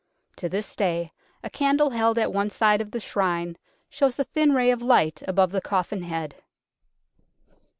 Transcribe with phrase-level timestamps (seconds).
[0.37, 1.11] To this day
[1.43, 3.55] a candle held at one side of the Shrine
[3.87, 6.37] shows a thin ray of light above the coffin head.